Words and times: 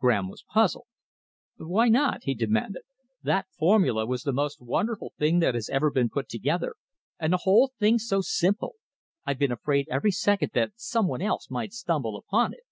Graham 0.00 0.30
was 0.30 0.42
puzzled. 0.50 0.86
"Why 1.58 1.90
not?" 1.90 2.20
he 2.22 2.34
demanded. 2.34 2.84
"That 3.22 3.48
formula 3.50 4.06
was 4.06 4.22
the 4.22 4.32
most 4.32 4.58
wonderful 4.62 5.12
thing 5.18 5.40
that 5.40 5.54
has 5.54 5.68
ever 5.68 5.90
been 5.90 6.08
put 6.08 6.26
together, 6.26 6.76
and 7.20 7.34
the 7.34 7.40
whole 7.44 7.74
thing's 7.78 8.08
so 8.08 8.22
simple. 8.22 8.76
I've 9.26 9.38
been 9.38 9.52
afraid 9.52 9.86
every 9.90 10.10
second 10.10 10.52
that 10.54 10.72
some 10.76 11.06
one 11.06 11.20
else 11.20 11.50
might 11.50 11.74
stumble 11.74 12.16
upon 12.16 12.54
it." 12.54 12.64